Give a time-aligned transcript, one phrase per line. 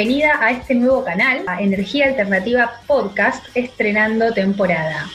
[0.00, 5.06] bienvenida a este nuevo canal, a Energía Alternativa Podcast, estrenando temporada.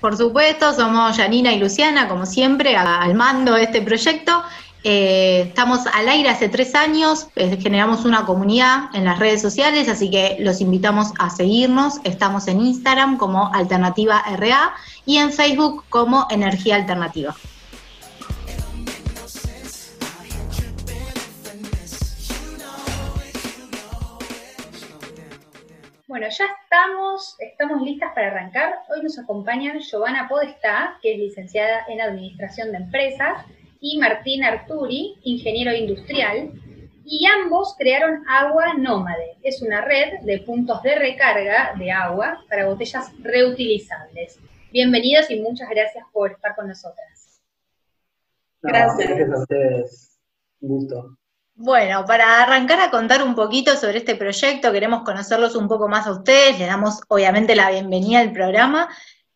[0.00, 4.42] Por supuesto, somos Janina y Luciana, como siempre, al mando de este proyecto.
[4.84, 9.90] Eh, estamos al aire hace tres años, eh, generamos una comunidad en las redes sociales,
[9.90, 12.00] así que los invitamos a seguirnos.
[12.04, 14.72] Estamos en Instagram como Alternativa RA
[15.04, 17.34] y en Facebook como Energía Alternativa.
[26.08, 28.76] Bueno, ya estamos, estamos listas para arrancar.
[28.88, 33.44] Hoy nos acompañan Giovanna Podestá, que es licenciada en Administración de Empresas,
[33.78, 36.50] y Martín Arturi, ingeniero industrial,
[37.04, 39.36] y ambos crearon Agua Nómade.
[39.42, 44.40] Es una red de puntos de recarga de agua para botellas reutilizables.
[44.72, 47.42] Bienvenidos y muchas gracias por estar con nosotras.
[48.62, 49.08] gracias.
[49.10, 50.18] Gracias a ustedes.
[50.62, 51.18] Un gusto.
[51.60, 56.06] Bueno, para arrancar a contar un poquito sobre este proyecto, queremos conocerlos un poco más
[56.06, 58.88] a ustedes, les damos obviamente la bienvenida al programa.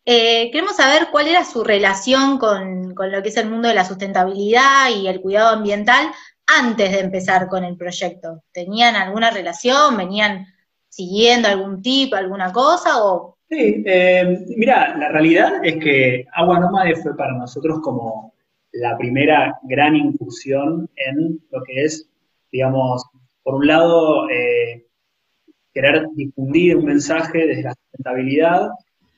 [0.05, 3.83] Eh, queremos saber cuál era su relación con, lo que es el mundo de la
[3.83, 6.11] sustentabilidad y el cuidado ambiental
[6.47, 8.41] antes de empezar con el proyecto.
[8.53, 9.97] ¿Tenían alguna relación?
[9.97, 10.45] ¿Venían
[10.87, 13.03] siguiendo algún tipo, alguna cosa?
[13.03, 13.37] O...
[13.49, 18.33] Sí, eh, mira, la realidad es que Agua Nómade fue para nosotros como
[18.71, 22.09] la primera gran incursión en lo que es
[22.53, 23.03] digamos,
[23.41, 24.85] por un lado, eh,
[25.73, 28.69] querer difundir un mensaje desde la sustentabilidad,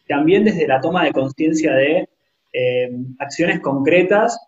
[0.07, 2.07] también desde la toma de conciencia de
[2.53, 4.39] eh, acciones concretas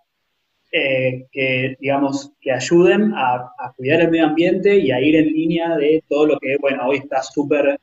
[0.72, 5.76] eh, que, digamos, que ayuden a, cuidar el medio ambiente y a ir en línea
[5.76, 7.78] de todo lo que, bueno, hoy está súper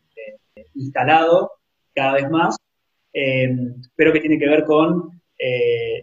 [0.75, 1.51] instalado
[1.95, 2.57] cada vez más,
[3.95, 5.21] pero que tiene que ver con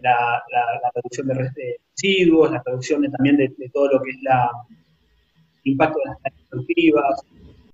[0.02, 0.42] la,
[0.94, 4.50] reducción de residuos, la reducción también de, todo lo que es la,
[5.64, 7.22] impacto de las productivas.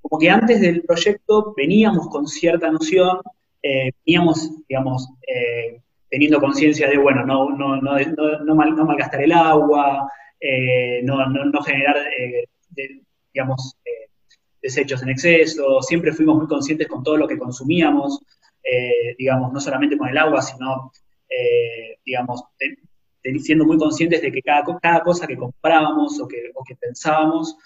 [0.02, 3.20] Como que antes del proyecto veníamos con cierta noción,
[3.62, 7.98] eh, veníamos, digamos, eh, teniendo conciencia de, bueno, no, no, no,
[8.44, 10.10] no, malgastar el agua,
[10.40, 11.96] eh, no, generar,
[13.34, 13.76] digamos,
[14.62, 18.20] desechos en exceso, siempre fuimos muy conscientes con todo lo que consumíamos,
[19.18, 20.90] digamos, no solamente con el agua, sino,
[22.04, 22.44] digamos,
[23.40, 27.56] siendo muy conscientes de que cada, cada cosa que comprábamos o que, o que pensábamos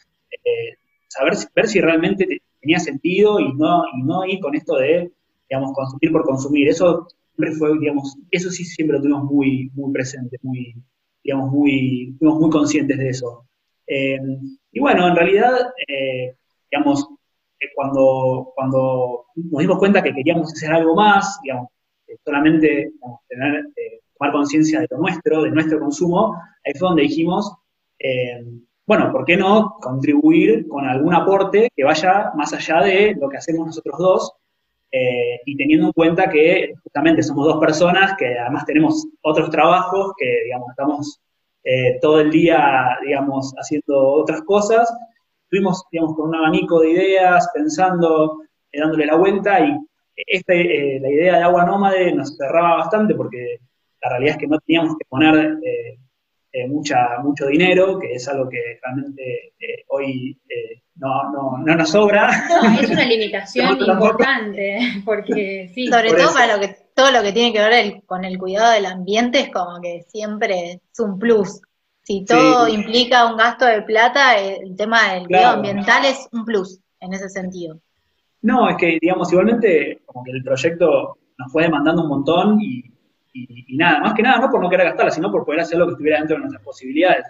[0.44, 0.76] eh,
[1.08, 5.12] saber ver si realmente tenía sentido y no, y no ir con esto de,
[5.48, 6.68] digamos, consumir por consumir.
[6.68, 10.74] Eso siempre fue, digamos, eso sí siempre lo tuvimos muy, muy presente, muy,
[11.22, 13.46] digamos, muy, fuimos muy conscientes de eso.
[13.86, 14.18] Eh,
[14.72, 15.52] y bueno, en realidad,
[15.88, 16.36] eh,
[16.70, 17.06] digamos,
[17.74, 21.68] cuando, cuando nos dimos cuenta que queríamos hacer algo más, digamos,
[22.24, 22.92] solamente
[23.28, 23.64] tener,
[24.18, 26.34] tomar conciencia de lo nuestro, de nuestro consumo,
[26.64, 27.52] ahí fue donde dijimos,
[28.86, 33.36] bueno, ¿por qué no contribuir con algún aporte que vaya más allá de lo que
[33.36, 34.32] hacemos nosotros dos?
[34.90, 40.12] Eh, y teniendo en cuenta que justamente somos dos personas que además tenemos otros trabajos,
[40.18, 41.20] que digamos, estamos
[41.64, 44.92] eh, todo el día, digamos, haciendo otras cosas,
[45.44, 49.78] estuvimos, digamos, con un abanico de ideas, pensando, eh, dándole la vuelta, y
[50.26, 53.58] este, la idea de agua nómade nos cerraba bastante porque
[54.02, 55.98] la realidad es que no teníamos que poner eh,
[56.68, 61.90] mucha, mucho dinero, que es algo que realmente eh, hoy eh, no, no, no, nos
[61.90, 62.30] sobra.
[62.48, 65.88] No, es una limitación importante, porque sí.
[65.88, 68.86] Sobre todo para lo que, todo lo que tiene que ver con el cuidado del
[68.86, 71.60] ambiente es como que siempre es un plus.
[72.02, 76.80] Si todo implica un gasto de plata, el tema del cuidado ambiental es un plus
[77.00, 77.78] en ese sentido.
[78.42, 82.91] No, es que, digamos, igualmente, como que el proyecto nos fue demandando un montón y
[83.32, 85.86] y, nada, más que nada, no por no querer gastarla, sino por poder hacer lo
[85.86, 87.26] que estuviera dentro de nuestras posibilidades.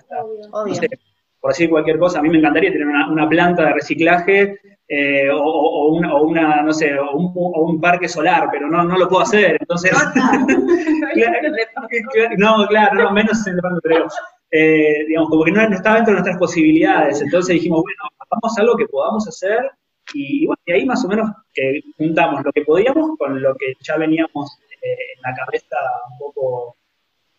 [1.40, 4.58] por decir cualquier cosa, a mí me encantaría tener una, planta de reciclaje
[4.88, 9.56] eh, o, una, no sé, o un, parque solar, pero no, no lo puedo hacer,
[9.60, 9.93] entonces...
[12.38, 14.06] no, claro, no, menos en el pero
[14.50, 18.60] eh, digamos, como que no, estaba dentro de nuestras posibilidades, entonces dijimos, bueno, vamos a
[18.60, 19.70] algo que podamos hacer
[20.12, 23.72] y, bueno, y ahí más o menos que juntamos lo que podíamos con lo que
[23.81, 25.76] ya veníamos en la cabeza
[26.11, 26.76] un poco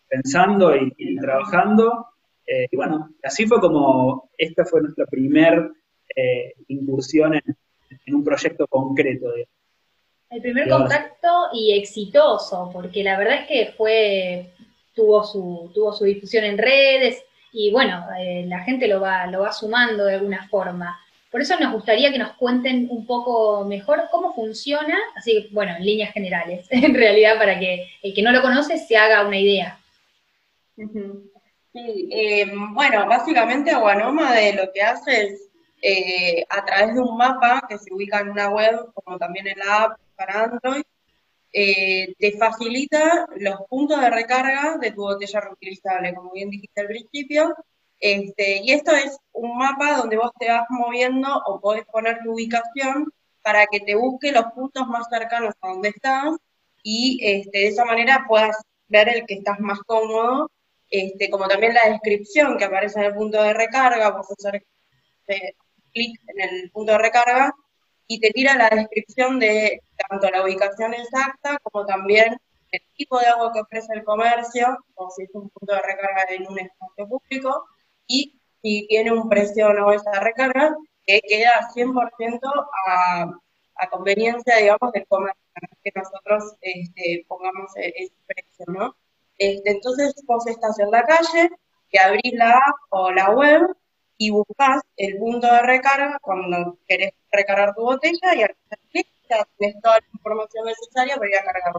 [0.08, 2.08] pensando y, trabajando.
[2.46, 5.72] Eh, y bueno, así fue como esta fue nuestra primer
[6.16, 7.44] eh, incursión en,
[8.16, 9.28] un proyecto concreto.
[10.30, 14.52] El primer contacto y exitoso, porque la verdad es que fue,
[14.96, 19.42] tuvo su, tuvo su difusión en redes y bueno, eh, la gente lo va, lo
[19.42, 21.00] va sumando de alguna forma.
[21.34, 25.84] Por eso nos gustaría que nos cuenten un poco mejor cómo funciona, así bueno, en
[25.84, 29.80] líneas generales, en realidad, para que el que no lo conoce se haga una idea.
[30.78, 35.50] Sí, eh, bueno, básicamente Aguanoma de lo que hace es
[35.82, 39.58] eh, a través de un mapa que se ubica en una web, como también en
[39.58, 40.84] la app para Android,
[41.52, 46.88] eh, te facilita los puntos de recarga de tu botella reutilizable, como bien dijiste al
[46.88, 47.56] principio.
[48.04, 52.34] Este, y esto es un mapa donde vos te vas moviendo o podés poner tu
[52.34, 56.36] ubicación para que te busque los puntos más cercanos a donde estás
[56.84, 58.58] y este, de esa manera puedas
[58.90, 60.52] ver el que estás más cómodo,
[60.90, 64.66] este, como también la descripción que aparece en el punto de recarga, vos hacer
[65.28, 65.54] eh,
[65.94, 67.54] clic en el punto de recarga
[68.06, 72.38] y te tira la descripción de tanto la ubicación exacta como también
[72.70, 76.26] el tipo de agua que ofrece el comercio, o si es un punto de recarga
[76.32, 77.66] en un espacio público,
[78.08, 82.40] y si tiene un precio o no esa recarga, que queda 100%
[82.88, 83.24] a,
[83.76, 85.42] a conveniencia, digamos, del comercio,
[85.84, 88.96] que nosotros este, pongamos e-, ese precio, ¿no?
[89.38, 91.50] Este, entonces vos estás en la calle,
[91.90, 93.76] que abrís la app o la web
[94.18, 99.08] y buscas el punto de recarga cuando querés recargar tu botella y al hacer clic
[99.30, 101.74] ya tienes toda la información necesaria para ir a cargar.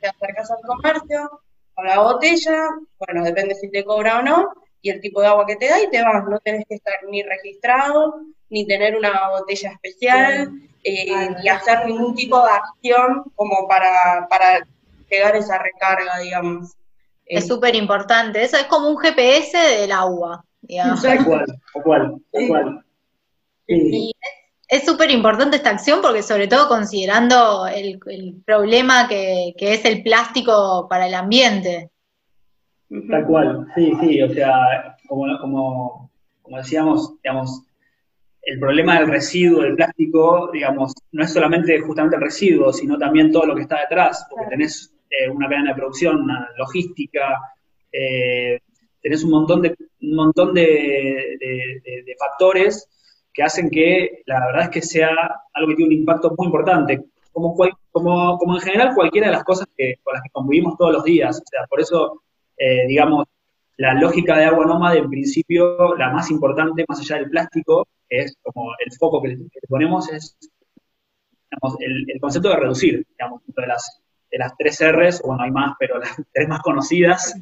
[0.00, 1.42] Te acercas al comercio
[1.74, 2.68] con la botella,
[2.98, 5.82] bueno, depende si te cobra o no, y el tipo de agua que te da
[5.82, 6.24] y te vas.
[6.28, 10.50] No tenés que estar ni registrado, ni tener una botella especial,
[10.84, 14.66] eh, ni hacer ningún tipo de acción como para, para
[15.10, 16.74] llegar a esa recarga, digamos.
[17.26, 18.42] Es súper importante.
[18.42, 20.44] Eso es como un GPS del agua.
[20.62, 21.02] Digamos.
[21.02, 22.84] Tal cual, tal cual, tal cual.
[23.66, 24.12] Y
[24.70, 27.98] es súper importante esta acción porque sobre todo considerando el,
[28.44, 31.90] problema que, es el plástico para el ambiente.
[33.08, 36.10] Tal cual, sí, sí, o sea, como, como,
[36.42, 37.62] como decíamos, digamos,
[38.42, 43.30] el problema del residuo del plástico, digamos, no es solamente justamente el residuo, sino también
[43.30, 47.38] todo lo que está detrás, porque tenés eh, una cadena de producción, una logística,
[47.92, 48.58] eh,
[49.00, 51.38] tenés un montón de, un montón de,
[52.18, 52.88] factores
[53.32, 55.10] que hacen que la verdad es que sea
[55.54, 57.54] algo que tiene un impacto muy importante, como,
[57.92, 61.04] como, como en general cualquiera de las cosas que, con las que convivimos todos los
[61.04, 61.40] días.
[61.40, 62.22] O sea, por eso,
[62.60, 63.26] eh, digamos,
[63.78, 68.36] la lógica de agua nómada, en principio, la más importante, más allá del plástico, es
[68.42, 70.36] como el foco que le, ponemos, es
[71.78, 75.98] el, concepto de reducir, digamos, de las, de las tres R's, bueno, hay más, pero
[75.98, 77.34] las tres más conocidas,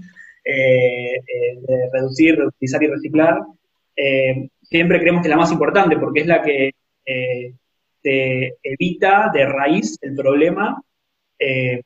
[0.44, 3.40] eh, eh, de reducir, reutilizar y reciclar,
[4.62, 6.70] siempre creemos que es la más importante porque es la que
[8.00, 10.80] te evita de raíz el problema
[11.36, 11.82] que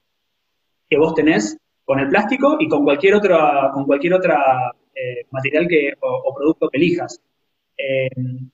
[0.99, 1.57] vos tenés
[1.93, 4.73] con el plástico y con cualquier otra, con cualquier otra
[5.31, 7.21] material que, o, producto que elijas.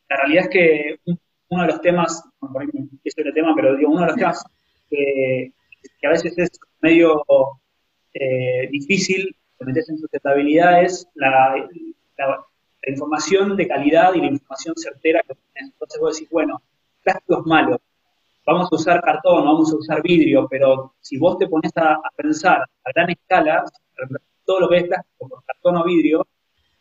[0.08, 1.00] la realidad es que
[1.48, 4.44] uno de los temas, bueno, por ejemplo, el tema, pero digo, uno de los temas
[4.90, 5.52] que,
[6.02, 6.50] a veces es
[6.80, 7.22] medio
[8.72, 11.54] difícil que metes en sustentabilidad es la,
[12.16, 12.44] la,
[12.88, 15.72] información de calidad y la información certera que tenés.
[15.74, 16.60] Entonces vos decís, bueno,
[17.04, 17.80] plástico es malo,
[18.48, 22.62] vamos a usar cartón, vamos a usar vidrio, pero si vos te pones a, pensar
[22.62, 23.64] a gran escala,
[24.44, 26.26] todo lo que es plástico por cartón o vidrio,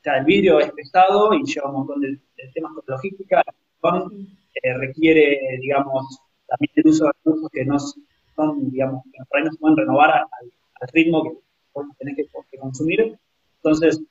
[0.07, 2.17] sea, el vidrio es pesado y lleva un montón de,
[2.53, 9.03] temas con logística, eh, requiere, digamos, también el uso de recursos que no son, digamos,
[9.11, 13.17] que por ahí no se pueden renovar al, ritmo que tenés que, consumir.
[13.57, 14.01] Entonces,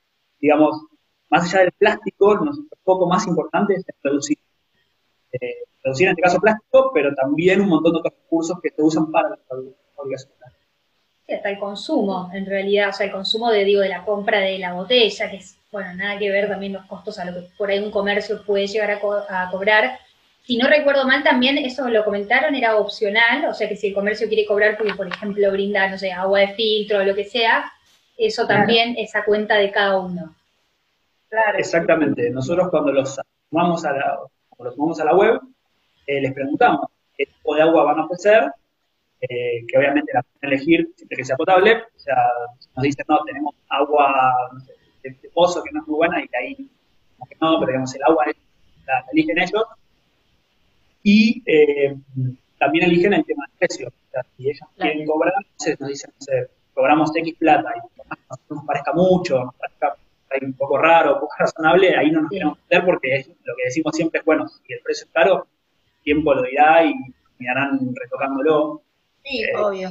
[0.41, 0.83] digamos,
[1.31, 4.37] más allá del plástico, un poco más importante es reducir.
[5.33, 8.83] Eh, reducir en este caso plástico, pero también un montón de otros recursos que se
[8.83, 10.33] usan para la fabricación
[11.27, 14.39] Sí, hasta el consumo, en realidad, o sea, el consumo de, digo, de la compra
[14.39, 17.49] de la botella, que es, bueno, nada que ver también los costos a lo que
[17.59, 19.99] por ahí un comercio puede llegar a, a cobrar.
[20.45, 23.95] Si no recuerdo mal, también eso lo comentaron, era opcional, o sea que si el
[23.95, 27.25] comercio quiere cobrar porque, por ejemplo, brinda, no sé, agua de filtro o lo que
[27.25, 27.65] sea,
[28.17, 30.33] eso también es a cuenta de cada uno.
[31.29, 31.59] Claro.
[31.59, 32.31] Exactamente.
[32.31, 33.19] Nosotros cuando los
[33.51, 34.19] sumamos a la,
[34.61, 35.41] los a la web,
[36.07, 36.87] eh, les preguntamos
[37.17, 38.51] qué tipo de agua van a ofrecer,
[39.21, 41.83] eh, que obviamente la pueden elegir siempre que sea potable.
[41.97, 42.17] O sea,
[42.77, 44.51] nos dicen, no, tenemos agua
[45.03, 46.71] de, pozo que no es muy buena y que ahí,
[47.17, 48.27] como que no, pero digamos, el agua
[48.87, 49.65] la, eligen ellos.
[51.03, 51.97] Y eh,
[52.59, 53.89] también eligen el tema del precio.
[53.89, 58.55] O sea, si ellos quieren cobrar, entonces nos dicen, no sé, cobramos X plata y
[58.55, 59.97] nos parezca mucho, nos parezca
[60.43, 64.21] un poco raro, poco razonable, ahí no nos queremos meter porque lo que decimos siempre
[64.21, 65.47] es, bueno, si el precio es caro,
[66.07, 66.95] tiempo lo dirá y
[67.39, 68.83] mirarán retocándolo.
[69.25, 69.91] Sí, eh, obvio.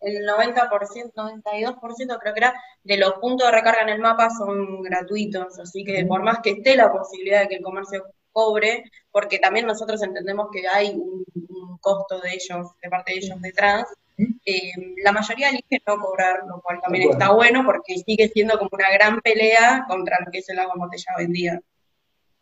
[0.00, 4.82] El 90%, 92% creo que era, de los puntos de recarga en el mapa son
[4.82, 9.38] gratuitos, así que por más que esté la posibilidad de que el comercio cobre, porque
[9.38, 13.86] también nosotros entendemos que hay un, un costo de ellos, de parte de ellos detrás,
[14.16, 18.70] eh, la mayoría elige no cobrar, lo cual también está bueno porque sigue siendo como
[18.72, 21.60] una gran pelea contra lo que es el agua botella hoy en día.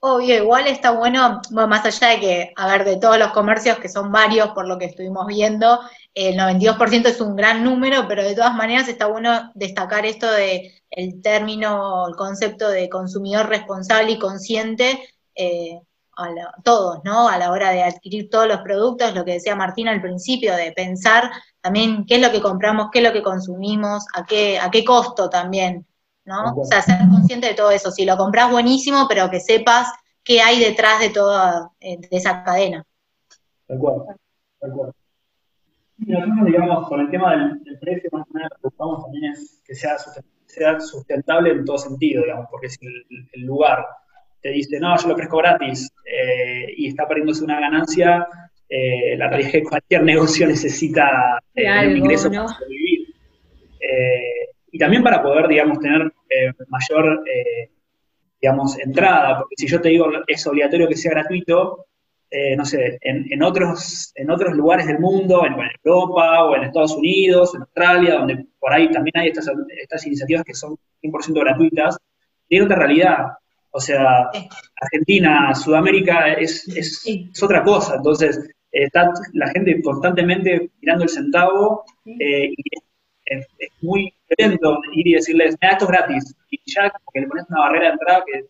[0.05, 3.89] Obvio, igual está bueno, más allá de que, a ver, de todos los comercios, que
[3.89, 5.79] son varios por lo que estuvimos viendo,
[6.13, 10.75] el 92% es un gran número, pero de todas maneras está bueno destacar esto de
[10.91, 15.79] el término, el concepto de consumidor responsable y consciente, eh,
[16.17, 16.29] a
[16.65, 17.29] todos, ¿no?
[17.29, 20.73] A la hora de adquirir todos los productos, lo que decía Martina al principio, de
[20.73, 21.31] pensar
[21.61, 24.85] también qué es lo que compramos, qué es lo que consumimos, a qué, a qué
[24.85, 25.87] costo también.
[26.25, 26.55] ¿No?
[26.57, 27.91] O sea, ser consciente de todo eso.
[27.91, 29.89] Si lo compras buenísimo, pero que sepas
[30.25, 32.85] qué hay detrás de toda eh, de esa cadena.
[33.67, 34.17] Tal cual,
[34.61, 34.93] tal cual.
[35.99, 39.33] Y nosotros, digamos, con el tema del, precio, más o menos lo que buscamos también
[39.33, 42.79] es que sea, sustentable en todo sentido, digamos, porque si
[43.33, 43.87] el, lugar
[44.41, 48.27] te dice, no, yo lo ofrezco gratis eh, y está perdiéndose una ganancia,
[48.69, 53.15] eh, la realidad es que cualquier negocio necesita un ingreso para sobrevivir
[54.73, 57.71] y también para poder, digamos, tener eh, mayor, eh,
[58.41, 61.87] digamos, entrada, porque si yo te digo es obligatorio que sea gratuito,
[62.31, 66.97] eh, no sé, en, otros, en otros lugares del mundo, en, Europa o en Estados
[66.97, 71.99] Unidos, en Australia, donde por ahí también hay estas, estas iniciativas que son 100% gratuitas,
[72.49, 73.27] tiene otra realidad.
[73.71, 74.31] O sea,
[74.81, 77.97] Argentina, Sudamérica es, es, otra cosa.
[77.97, 82.55] Entonces, está la gente constantemente mirando el centavo y
[83.39, 86.37] es, muy violento ir y decirles, mira, esto es gratis.
[86.51, 88.45] Y ya que le pones una barrera de entrada que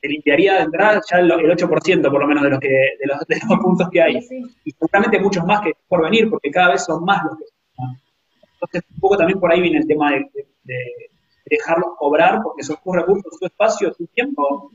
[0.00, 3.18] te limpiaría de entrada ya el, 8% por lo menos de los, que, de los,
[3.26, 4.16] de los puntos que hay.
[4.64, 7.44] Y seguramente muchos más que por venir, porque cada vez son más los que
[7.76, 8.00] son.
[8.54, 10.30] Entonces, un poco también por ahí viene el tema de,
[11.46, 14.70] dejarlos cobrar, porque son sus recursos, su espacio, su tiempo.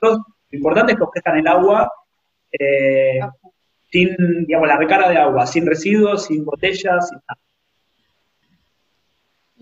[0.00, 1.92] lo importante es que ofrezcan el agua
[2.50, 3.20] eh,
[3.90, 7.40] sin, digamos, la recarga de agua, sin residuos, sin botellas, sin nada.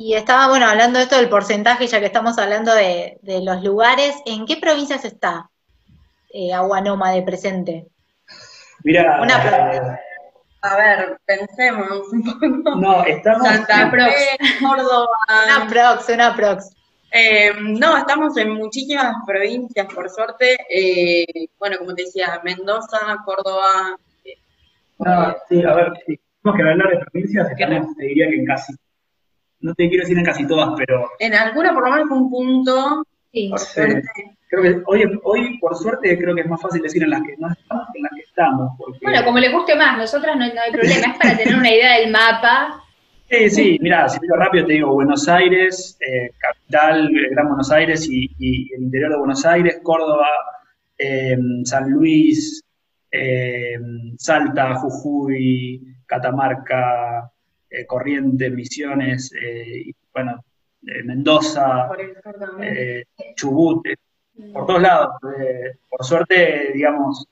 [0.03, 4.17] Y estaba, bueno, hablando de esto del porcentaje, ya que estamos hablando de, los lugares,
[4.25, 5.51] ¿en qué provincias está
[6.33, 7.87] eh, Aguanoma de presente?
[8.83, 9.99] Mira, eh,
[10.63, 12.77] a ver, pensemos un poco.
[12.77, 15.07] No, estamos Santa Fe, Córdoba.
[15.45, 16.75] Una prox, una prox.
[17.13, 20.57] Eh, no, estamos en muchísimas provincias, por suerte.
[20.71, 21.27] Eh,
[21.59, 23.99] bueno, como te decía, Mendoza, Córdoba.
[24.97, 28.75] no, sí, a ver, si tenemos que hablar de provincias, te diría que en casi
[29.61, 31.09] no te quiero decir en casi todas, pero...
[31.19, 33.05] En alguna por lo menos un punto,
[33.51, 34.03] por suerte.
[34.49, 37.37] Creo que hoy, hoy, por suerte, creo que es más fácil decir en las que
[37.39, 38.73] no estamos que en las que estamos.
[39.01, 42.11] Bueno, como les guste más, nosotras no, hay problema, es para tener una idea del
[42.11, 42.83] mapa.
[43.31, 48.09] Sí, sí, mira, si digo rápido te digo Buenos Aires, eh, capital, Gran Buenos Aires
[48.11, 48.29] y,
[48.75, 50.27] el interior de Buenos Aires, Córdoba,
[50.99, 52.65] eh, San Luis,
[53.13, 53.79] eh,
[54.19, 57.31] Salta, Jujuy, Catamarca,
[57.71, 60.43] eh, Corrientes, Misiones, eh, bueno,
[60.87, 61.89] eh, Mendoza,
[63.37, 63.87] Chubut,
[64.53, 65.15] por todos lados.
[65.89, 67.27] por suerte, digamos,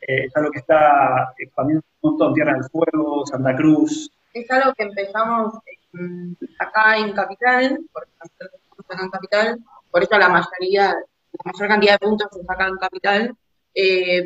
[0.00, 4.10] es algo que está expandiendo un montón, Tierra del Fuego, Santa Cruz.
[4.32, 5.54] Es algo que empezamos
[6.60, 9.58] acá en Capital, porque estamos acá en Capital,
[9.90, 13.36] por eso la mayoría, la mayor cantidad de puntos se sacan en Capital,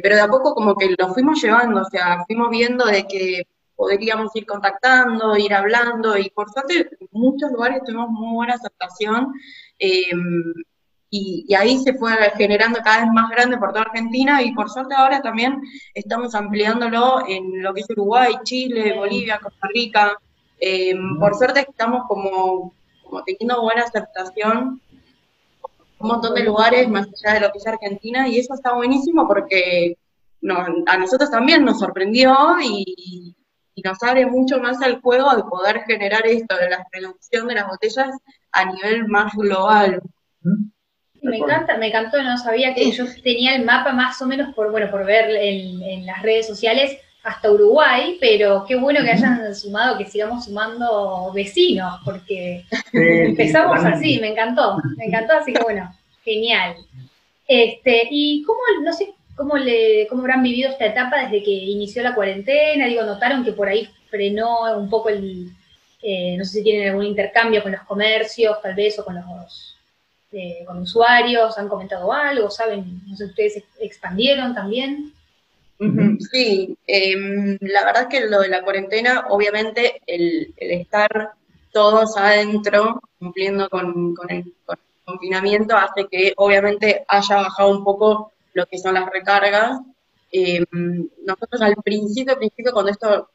[0.02, 3.46] pero de a poco como que lo fuimos llevando, o sea, fuimos viendo de que
[3.78, 9.32] podríamos ir contactando, ir hablando, y por suerte en muchos lugares tuvimos muy buena aceptación,
[9.78, 10.52] em,
[11.10, 14.94] y, ahí se fue generando cada vez más grande por toda Argentina, y por suerte
[14.96, 15.62] ahora también
[15.94, 20.18] estamos ampliándolo en lo que es Uruguay, Chile, Bolivia, Costa Rica,
[20.58, 24.80] em, por suerte estamos como, como teniendo buena aceptación
[26.00, 29.26] un montón de lugares más allá de lo que es Argentina, y eso está buenísimo
[29.28, 29.96] porque
[30.86, 33.34] a nosotros también nos sorprendió y,
[33.78, 37.54] y nos abre mucho más al juego de poder generar esto de la reducción de
[37.54, 38.08] las botellas
[38.50, 40.02] a nivel más global.
[41.22, 44.72] Me encanta, me encantó, no sabía que yo tenía el mapa más o menos por,
[44.72, 49.96] bueno, por ver en, las redes sociales hasta Uruguay, pero qué bueno que hayan sumado,
[49.96, 55.92] que sigamos sumando vecinos, porque empezamos así, me encantó, me encantó, así que bueno,
[56.24, 56.74] genial.
[57.46, 62.02] Este, y cómo, no sé, ¿Cómo, le, ¿Cómo habrán vivido esta etapa desde que inició
[62.02, 62.86] la cuarentena?
[62.86, 65.52] Digo, notaron que por ahí frenó un poco el,
[66.02, 69.76] eh, no sé si tienen algún intercambio con los comercios, tal vez, o con los
[70.32, 75.12] eh, con usuarios, han comentado algo, saben, no sé, ustedes expandieron también.
[76.32, 81.30] Sí, em, la verdad es que lo de la cuarentena, obviamente el, estar
[81.72, 84.52] todos adentro, cumpliendo con, con el
[85.04, 89.80] confinamiento, hace que obviamente haya bajado un poco lo que son las recargas.
[90.30, 93.30] Eh, nosotros al principio, principio, cuando esto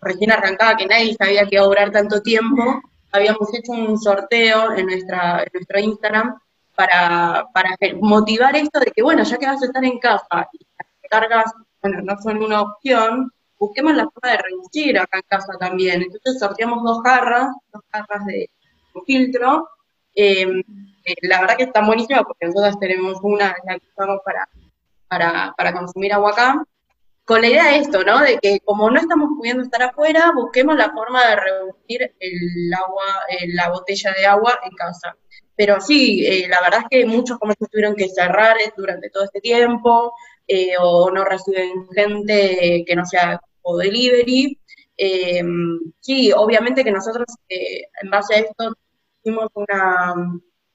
[0.00, 2.80] recién arrancaba, que nadie sabía que iba a durar tanto tiempo,
[3.12, 6.38] habíamos hecho un sorteo en, nuestra, en nuestro Instagram
[6.74, 10.66] para, para motivar esto de que, bueno, ya que vas a estar en casa y
[10.78, 15.52] las recargas, bueno, no son una opción, busquemos la forma de reducir acá en casa
[15.58, 16.02] también.
[16.02, 18.50] Entonces sorteamos dos jarras, dos jarras de
[19.06, 19.68] filtro.
[20.14, 20.62] Em,
[21.04, 24.48] eh, la verdad que están buenísimas porque nosotros tenemos una, la que usamos para,
[25.08, 26.64] para, para consumir agua acá
[27.24, 28.20] con la idea de esto, ¿no?
[28.20, 33.04] De que como no estamos pudiendo estar afuera, busquemos la forma de reducir el agua,
[33.28, 35.16] eh, la botella de agua en casa.
[35.56, 39.40] Pero sí, eh, la verdad es que muchos comercios tuvieron que cerrar durante todo este
[39.40, 40.12] tiempo,
[40.46, 44.58] eh, o no reciben gente que no sea o delivery.
[46.00, 48.74] sí, obviamente que nosotros, en base a esto,
[49.22, 50.14] hicimos una,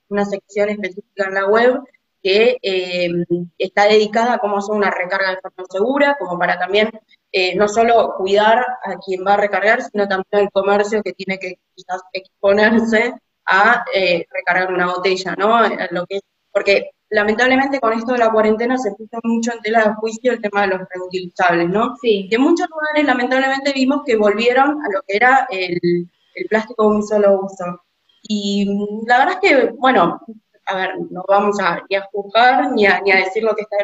[0.09, 1.81] una sección específica en la web
[2.21, 3.09] que eh,
[3.57, 6.89] está dedicada a cómo hacer una recarga de forma segura, como para también
[7.31, 11.39] eh, no solo cuidar a quien va a recargar, sino también al comercio que tiene
[11.39, 13.13] que quizás exponerse
[13.45, 15.61] a eh, recargar una botella, ¿no?
[15.91, 16.19] Lo que
[16.51, 20.41] porque lamentablemente con esto de la cuarentena se puso mucho en tela de juicio el
[20.41, 21.95] tema de los reutilizables, ¿no?
[22.01, 22.27] Sí.
[22.29, 25.79] Y en muchos lugares lamentablemente vimos que volvieron a lo que era el,
[26.35, 27.81] el plástico de un solo uso.
[28.31, 28.63] Y
[29.07, 30.21] la verdad es que, bueno,
[30.65, 33.63] a ver, no vamos a, ni a juzgar ni a, ni a decir lo que
[33.63, 33.77] está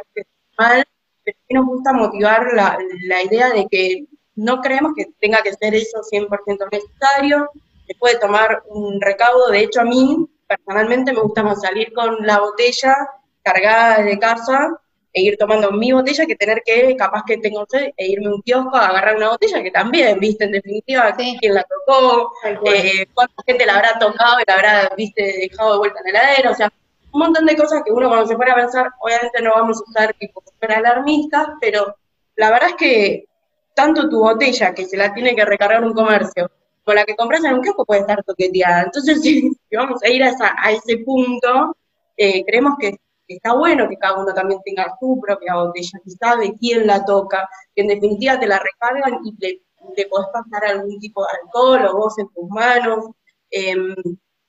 [0.60, 0.86] mal,
[1.24, 5.54] pero sí nos gusta motivar la, la idea de que no creemos que tenga que
[5.54, 7.50] ser eso 100% necesario,
[7.88, 12.40] se puede tomar un recaudo, de hecho a mí personalmente me gusta salir con la
[12.40, 12.96] botella
[13.42, 14.80] cargada de casa
[15.16, 18.36] e ir tomando mi botella que tener que, capaz que tengo sed, e irme a
[18.36, 22.34] un kiosco a agarrar una botella que también, viste, en definitiva, quién la tocó,
[22.66, 26.16] eh, cuánta gente la habrá tocado y la habrá, viste, dejado de vuelta en el
[26.16, 26.70] heladero, o sea,
[27.14, 29.90] un montón de cosas que uno cuando se pone a pensar, obviamente no vamos a
[29.90, 31.96] usar tipo super alarmistas, pero
[32.36, 33.26] la verdad es que
[33.74, 36.52] tanto tu botella, que se la tiene que recargar un comercio,
[36.84, 38.84] con la que compras en un kiosco puede estar toqueteada.
[38.84, 41.78] Entonces, si, vamos a ir a, a ese punto,
[42.18, 46.54] eh, creemos que está bueno que cada uno también tenga su propia botella, que sabe
[46.60, 49.62] quién la toca, que en definitiva te la recargan y le,
[49.96, 53.06] le podés pasar algún tipo de alcohol o vos en tus manos.
[53.50, 53.96] Em,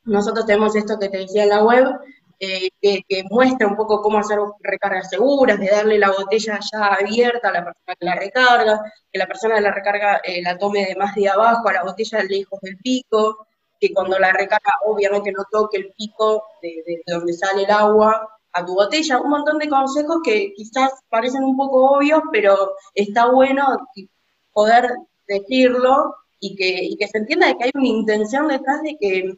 [0.04, 1.86] nosotros tenemos esto que te decía en la web,
[2.38, 7.48] eh, que, muestra un poco cómo hacer recargas seguras, de darle la botella ya abierta
[7.48, 10.84] a la persona que la recarga, que la persona que la recarga eh, la tome
[10.84, 13.46] de más de abajo a la botella lejos del pico,
[13.80, 18.64] que cuando la recarga obviamente no toque el pico de donde sale el agua, a
[18.64, 23.64] tu botella, un montón de consejos que quizás parecen un poco obvios, pero está bueno
[24.52, 24.90] poder
[25.28, 29.34] decirlo y que, se entienda de que hay una intención detrás de que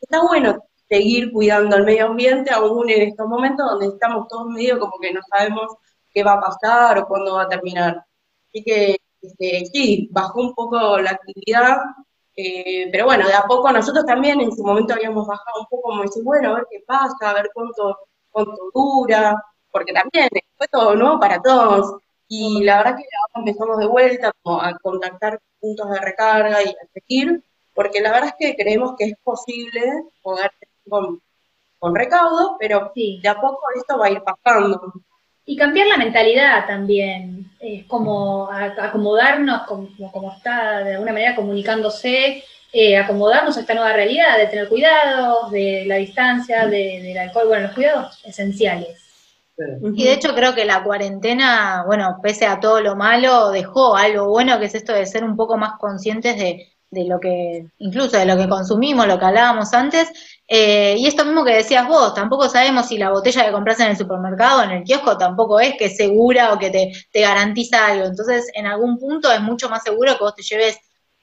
[0.00, 4.78] está bueno seguir cuidando el medio ambiente, aún en estos momentos donde estamos todos medio
[4.78, 5.76] como que no sabemos
[6.12, 8.04] qué va a pasar o cuándo va a terminar.
[8.48, 11.78] Así que este, sí, bajó un poco la actividad,
[12.36, 15.90] eh, pero bueno, de a poco nosotros también en su momento habíamos bajado un poco
[15.90, 17.98] como decir, bueno, a ver qué pasa, a ver cuánto
[18.44, 22.00] cuánto dura, porque también fue todo nuevo para todos.
[22.28, 26.86] Y la verdad que ahora empezamos de vuelta a contactar puntos de recarga y a
[26.92, 27.42] seguir,
[27.74, 29.80] porque la verdad es que creemos que es posible
[30.22, 30.50] poder
[30.88, 31.20] con,
[31.78, 33.20] con recaudo, pero sí.
[33.22, 34.92] de a poco esto va a ir pasando.
[35.46, 42.44] Y cambiar la mentalidad también, es como acomodarnos como, como está de alguna manera comunicándose
[42.72, 47.48] eh, acomodarnos a esta nueva realidad, de tener cuidado, de la distancia, de, del alcohol,
[47.48, 49.04] bueno, los cuidados esenciales.
[49.82, 54.28] Y de hecho creo que la cuarentena, bueno, pese a todo lo malo, dejó algo
[54.28, 58.16] bueno que es esto de ser un poco más conscientes de, de lo que, incluso
[58.16, 60.10] de lo que consumimos, lo que hablábamos antes,
[60.46, 63.88] eh, y esto mismo que decías vos, tampoco sabemos si la botella que compras en
[63.88, 67.86] el supermercado, en el kiosco, tampoco es que es segura o que te, te garantiza
[67.86, 68.06] algo.
[68.06, 70.78] Entonces, en algún punto es mucho más seguro que vos te lleves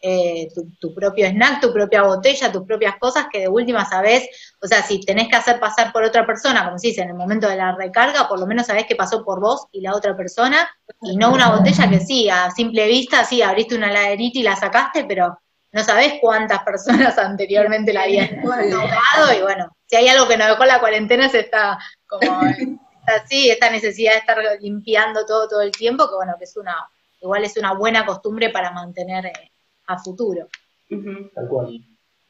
[0.08, 4.30] eh, tu, propio snack, tu propia botella, tus propias cosas que de última sabes,
[4.62, 7.16] o sea, si tenés que hacer pasar por otra persona, como se dice, en el
[7.16, 10.16] momento de la recarga, por lo menos sabés que pasó por vos y la otra
[10.16, 10.70] persona,
[11.02, 14.56] y no una botella que sí, a simple vista, sí, abriste una laderita y la
[14.56, 15.40] sacaste, pero
[15.72, 20.50] no sabés cuántas personas anteriormente la habían tocado, y bueno, si hay algo que nos
[20.50, 22.42] dejó la cuarentena es esta, como,
[23.08, 26.76] así, esta necesidad de estar limpiando todo todo el tiempo, que bueno, que es una,
[27.22, 29.26] igual es una buena costumbre para mantener...
[29.26, 29.52] Eh,
[29.88, 30.48] a futuro.
[31.34, 31.82] Tal cual.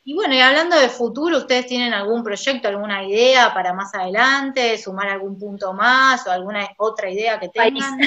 [0.08, 4.78] Y bueno, y hablando de futuro, ¿ustedes tienen algún proyecto, alguna idea para más adelante,
[4.78, 8.00] sumar algún punto más o alguna otra idea que tengan?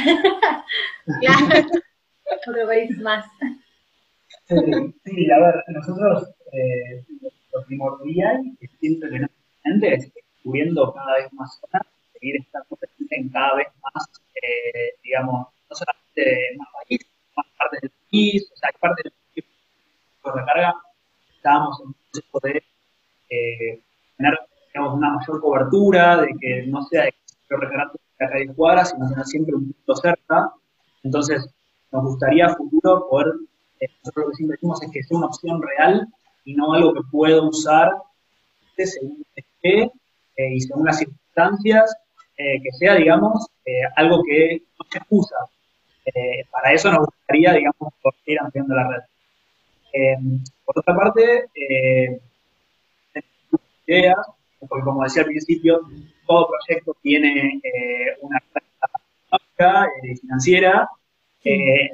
[2.31, 3.25] Otro país más.
[4.49, 7.05] Sí, a ver, nosotros eh,
[7.53, 9.29] lo primordial que que no
[9.65, 15.49] es descubriendo cada vez más zonas, seguir estando presente en cada vez más, eh, digamos,
[15.69, 19.45] no solamente más países, más partes del país, o sea, hay partes del
[20.25, 20.75] recarga,
[21.37, 22.63] estábamos en un proceso de
[23.31, 23.83] eh,
[24.17, 24.39] tener
[24.73, 27.15] digamos, una mayor cobertura, de que no sea de
[27.49, 30.53] recargante de la calle cuadra, sino tener siempre un punto cerca.
[31.03, 31.49] Entonces,
[31.93, 33.35] nos gustaría a futuro poder,
[33.81, 36.07] eh, nosotros lo que siempre decimos es que sea una opción real
[36.45, 37.93] y no algo que puedo usar
[38.77, 39.91] según esté
[40.37, 41.97] eh, y según las circunstancias,
[42.37, 43.47] eh, que sea, digamos,
[43.97, 45.37] algo que no se excusa.
[46.51, 47.93] para eso nos gustaría, digamos,
[48.25, 49.03] ir ampliando la red.
[50.65, 51.49] por otra parte,
[53.87, 54.17] ideas,
[54.79, 55.81] porque como decía al principio,
[56.27, 57.61] todo proyecto tiene
[58.21, 58.41] una
[59.57, 59.89] carga
[60.21, 60.89] financiera
[61.43, 61.91] que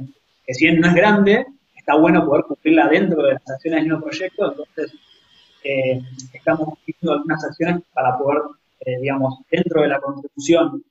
[0.49, 4.05] si bien no es grande, está bueno poder cumplirla dentro de las acciones del nuevo
[4.05, 4.93] proyecto, entonces
[5.65, 6.01] eh,
[6.33, 8.43] estamos haciendo algunas acciones para poder,
[8.81, 10.85] eh, digamos, dentro de la contribución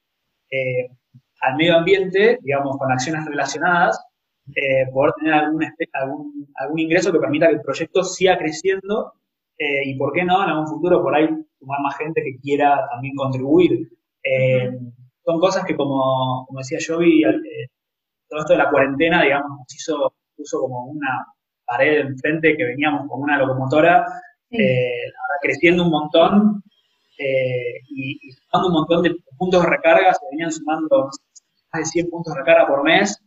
[0.49, 0.89] eh,
[1.41, 3.99] al medio ambiente, digamos, con acciones relacionadas,
[4.91, 9.13] poder tener algún, algún, algún, ingreso que permita que el proyecto siga creciendo
[9.57, 11.29] y, ¿por qué no?, en algún futuro por ahí
[11.63, 13.89] sumar más gente que quiera también contribuir.
[15.25, 17.23] son cosas que, como, como decía Jovi,
[18.29, 21.25] todo esto de la cuarentena, digamos, nos hizo, puso como una
[21.65, 24.05] pared enfrente que veníamos como una locomotora,
[24.49, 26.63] eh, creciendo un montón
[27.17, 31.09] eh, y, sumando un montón de puntos de recarga, se venían sumando
[31.71, 33.19] más de 100 puntos de recarga por mes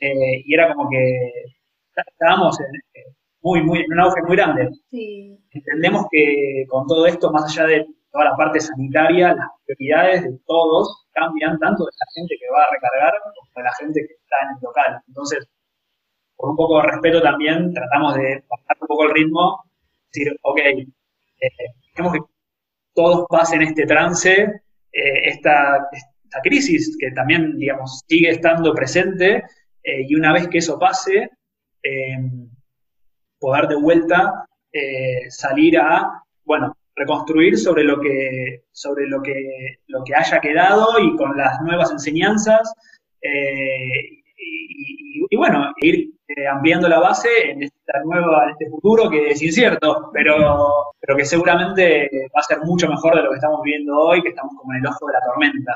[0.00, 1.30] eh, y era como que
[1.94, 2.66] estábamos en,
[3.42, 4.68] muy, muy, en un auge muy grande.
[5.50, 10.38] Entendemos que con todo esto, más allá de toda la parte sanitaria, las prioridades de
[10.46, 14.14] todos cambian tanto de la gente que va a recargar como de la gente que
[14.14, 15.02] está en el local.
[15.08, 15.48] Entonces,
[16.36, 19.64] por un poco de respeto también, tratamos de bajar un poco el ritmo,
[20.12, 21.50] decir, ok, eh,
[21.94, 22.20] que
[22.94, 29.44] todos pasen este trance, eh, esta, esta, crisis que también, digamos, sigue estando presente,
[29.82, 31.30] eh, y una vez que eso pase,
[33.38, 34.46] poder de vuelta
[35.30, 41.16] salir a, bueno, reconstruir sobre lo que, sobre lo que, lo que haya quedado y
[41.16, 42.72] con las nuevas enseñanzas.
[43.22, 44.18] Eh,
[45.30, 50.10] y, bueno, ir eh, ampliando la base en esta nueva, este futuro que es incierto,
[50.12, 54.22] pero, pero que seguramente va a ser mucho mejor de lo que estamos viviendo hoy,
[54.22, 55.74] que estamos como en el ojo de la tormenta.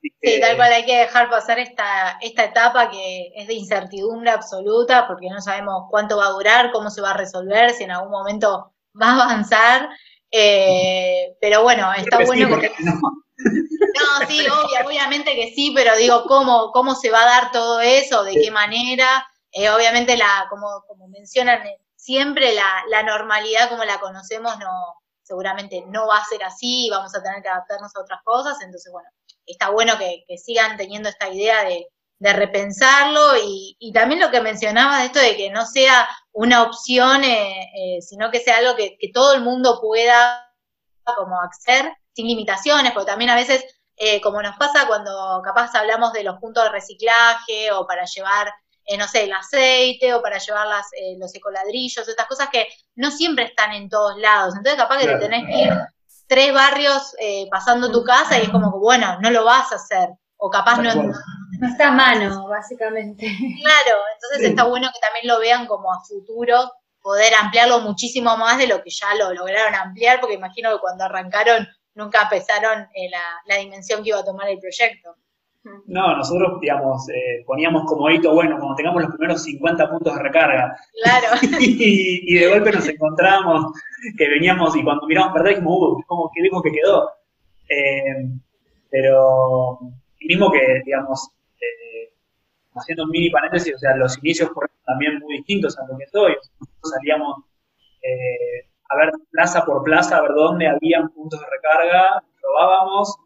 [0.00, 5.06] Sí, tal cual hay que dejar pasar esta, esta etapa que es de incertidumbre absoluta,
[5.06, 8.10] porque no sabemos cuánto va a durar, cómo se va a resolver, si en algún
[8.10, 9.88] momento va a avanzar.
[10.30, 12.72] Eh, pero bueno, está bueno que...
[12.80, 14.26] No.
[14.28, 14.46] sí,
[14.84, 18.24] obviamente que sí, pero digo, ¿cómo, ¿cómo se va a dar todo eso?
[18.24, 19.26] ¿De qué manera?
[19.52, 21.62] Eh, obviamente, la, como, como mencionan,
[21.94, 24.68] siempre la, la, normalidad como la conocemos no
[25.26, 28.92] seguramente no va a ser así, vamos a tener que adaptarnos a otras cosas, entonces,
[28.92, 29.08] bueno,
[29.46, 31.86] está bueno que, sigan teniendo esta idea de,
[32.18, 36.62] de repensarlo y, y, también lo que mencionaba de esto de que no sea una
[36.62, 40.46] opción, eh, sino que sea algo que, que, todo el mundo pueda
[41.14, 43.64] como acceder sin limitaciones, porque también a veces,
[43.96, 48.52] eh, como nos pasa cuando capaz hablamos de los puntos de reciclaje o para llevar,
[48.86, 52.66] eh, no sé, el aceite o para llevar las, eh, los ecoladrillos, estas cosas que
[52.94, 54.54] no siempre están en todos lados.
[54.56, 55.72] Entonces capaz que te tenés que ir
[56.26, 57.14] tres barrios
[57.50, 60.10] pasando tu casa y es como que, bueno, no lo vas a hacer.
[60.38, 63.26] O capaz no, no está a mano, básicamente.
[63.62, 68.58] Claro, entonces está bueno que también lo vean como a futuro, poder ampliarlo muchísimo más
[68.58, 73.10] de lo que ya lo lograron ampliar, porque imagino que cuando arrancaron nunca pensaron en
[73.10, 75.16] la, dimensión que iba a tomar el proyecto.
[75.86, 80.22] No, nosotros, digamos, eh, poníamos como hito, bueno, cuando tengamos los primeros 50 puntos de
[80.22, 80.76] recarga.
[81.02, 81.26] Claro.
[81.60, 83.72] y, de golpe nos encontramos
[84.16, 87.10] que veníamos y cuando miramos atrás dijimos, uh, ¿cómo, qué lejos que quedó?
[87.68, 88.28] Eh,
[88.90, 89.78] pero,
[90.20, 92.12] mismo que, digamos, eh,
[92.74, 96.06] haciendo un mini paréntesis, o sea, los inicios fueron también muy distintos a lo que
[96.06, 96.34] soy.
[96.60, 97.36] Nosotros salíamos
[98.88, 103.16] a ver plaza por plaza, a ver dónde habían puntos de recarga, probábamos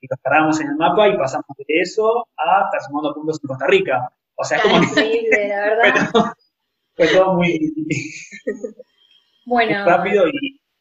[0.00, 3.48] y los cargábamos en el mapa y pasamos de eso a estar sumando puntos en
[3.48, 4.12] Costa Rica.
[4.36, 6.10] O sea, es como increíble, la verdad.
[6.94, 7.72] Fue, todo muy,
[9.46, 9.84] bueno.
[9.86, 10.24] rápido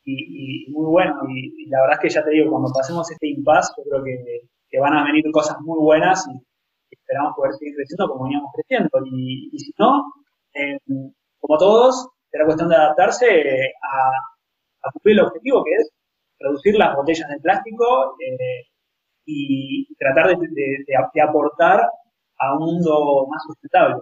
[0.06, 1.15] y, muy bueno.
[1.30, 4.80] Y, la verdad es que ya te digo, cuando pasemos este impasse, yo creo que,
[4.80, 8.89] van a venir cosas muy buenas y esperamos poder seguir creciendo como veníamos creciendo.
[9.06, 10.06] Y, si no,
[10.53, 10.77] eh,
[11.39, 15.89] como todos, será cuestión de adaptarse a, cumplir el objetivo que es
[16.39, 18.67] reducir las botellas de plástico eh,
[19.28, 21.82] y tratar de, aportar
[22.40, 24.02] a un mundo más sustentable.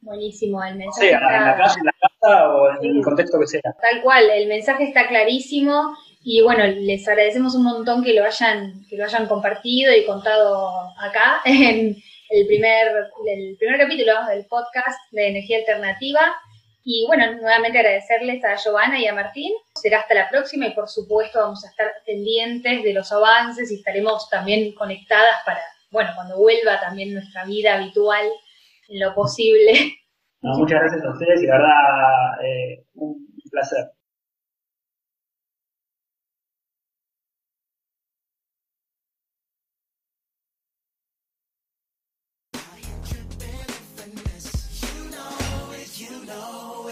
[0.00, 1.08] Buenísimo, el mensaje.
[1.08, 3.62] Sea, en la calle, en la casa o en el contexto que sea.
[3.62, 8.84] Tal cual, el mensaje está clarísimo y bueno, les agradecemos un montón que lo hayan,
[8.88, 11.96] que lo hayan compartido y contado acá en
[12.30, 12.88] el primer,
[13.26, 16.34] el primer capítulo del podcast de energía alternativa.
[16.86, 19.52] Y bueno, nuevamente agradecerles a Giovanna y a Martín.
[19.74, 23.76] Será hasta la próxima y por supuesto vamos a estar pendientes de los avances y
[23.76, 28.26] estaremos también conectadas para, bueno, cuando vuelva también nuestra vida habitual
[28.88, 29.72] en lo posible.
[30.42, 33.93] muchas gracias a ustedes y la verdad, eh, un placer.
[46.26, 46.83] know.